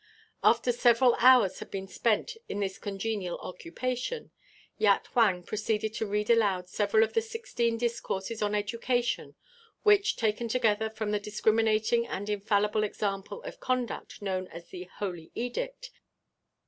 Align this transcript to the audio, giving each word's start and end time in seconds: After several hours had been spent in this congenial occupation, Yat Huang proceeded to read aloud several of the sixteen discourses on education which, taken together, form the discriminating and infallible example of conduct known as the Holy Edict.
After 0.43 0.71
several 0.71 1.13
hours 1.19 1.59
had 1.59 1.69
been 1.69 1.87
spent 1.87 2.35
in 2.49 2.59
this 2.59 2.79
congenial 2.79 3.37
occupation, 3.37 4.31
Yat 4.79 5.05
Huang 5.13 5.43
proceeded 5.43 5.93
to 5.93 6.07
read 6.07 6.31
aloud 6.31 6.67
several 6.69 7.03
of 7.03 7.13
the 7.13 7.21
sixteen 7.21 7.77
discourses 7.77 8.41
on 8.41 8.55
education 8.55 9.35
which, 9.83 10.15
taken 10.15 10.47
together, 10.47 10.89
form 10.89 11.11
the 11.11 11.19
discriminating 11.19 12.07
and 12.07 12.29
infallible 12.31 12.83
example 12.83 13.43
of 13.43 13.59
conduct 13.59 14.23
known 14.23 14.47
as 14.47 14.69
the 14.69 14.85
Holy 14.85 15.29
Edict. 15.35 15.91